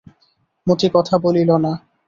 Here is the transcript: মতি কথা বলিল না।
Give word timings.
মতি 0.67 0.87
কথা 0.93 1.15
বলিল 1.17 1.49
না। 1.57 1.71